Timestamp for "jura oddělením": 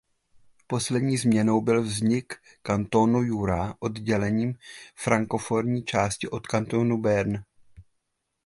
3.21-4.57